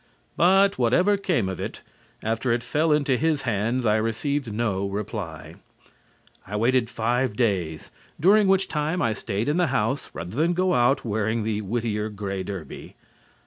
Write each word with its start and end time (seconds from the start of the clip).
But 0.35 0.79
whatever 0.79 1.15
became 1.15 1.47
of 1.47 1.59
it 1.59 1.83
after 2.23 2.51
it 2.51 2.63
fell 2.63 2.91
into 2.91 3.17
his 3.17 3.43
hands, 3.43 3.85
I 3.85 3.97
received 3.97 4.51
no 4.51 4.87
reply. 4.87 5.57
I 6.47 6.55
waited 6.55 6.89
five 6.89 7.35
days, 7.35 7.91
during 8.19 8.47
which 8.47 8.67
time 8.67 8.99
I 9.03 9.13
stayed 9.13 9.47
in 9.47 9.57
the 9.57 9.67
house 9.67 10.09
rather 10.11 10.35
than 10.35 10.53
go 10.53 10.73
out 10.73 11.05
wearing 11.05 11.43
the 11.43 11.61
Whittier 11.61 12.09
gray 12.09 12.41
derby. 12.41 12.95